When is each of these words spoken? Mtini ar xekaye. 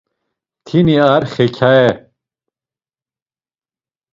Mtini 0.61 0.95
ar 1.15 1.23
xekaye. 1.33 1.91